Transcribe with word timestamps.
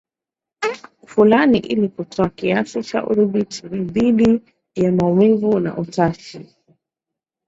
fulani 1.07 1.57
ili 1.57 1.89
kutoa 1.89 2.29
kiasi 2.29 2.83
cha 2.83 3.07
udhibiti 3.07 3.67
dhiti 3.67 4.41
ya 4.75 4.91
maumivu 4.91 5.59
na 5.59 5.77
utashi 5.77 6.47